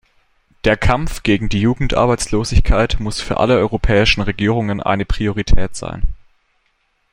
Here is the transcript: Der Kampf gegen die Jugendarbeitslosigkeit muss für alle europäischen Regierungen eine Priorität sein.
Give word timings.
Der 0.63 0.77
Kampf 0.77 1.21
gegen 1.21 1.47
die 1.47 1.61
Jugendarbeitslosigkeit 1.61 2.99
muss 2.99 3.21
für 3.21 3.37
alle 3.37 3.57
europäischen 3.59 4.21
Regierungen 4.23 4.81
eine 4.81 5.05
Priorität 5.05 5.75
sein. 5.75 6.01